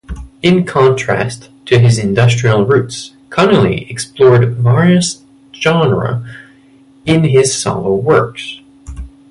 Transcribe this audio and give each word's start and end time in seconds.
In 0.41 0.65
contrast 0.65 1.51
to 1.67 1.77
his 1.77 1.99
industrial 1.99 2.65
roots, 2.65 3.13
Connelly 3.29 3.87
explored 3.87 4.55
various 4.57 5.21
genres 5.53 6.25
in 7.05 7.23
his 7.23 7.55
solo 7.55 7.93
works. 7.93 8.61